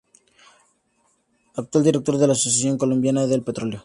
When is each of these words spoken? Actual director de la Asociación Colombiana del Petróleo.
Actual 1.53 1.83
director 1.83 2.17
de 2.17 2.25
la 2.25 2.33
Asociación 2.33 2.79
Colombiana 2.79 3.27
del 3.27 3.43
Petróleo. 3.43 3.79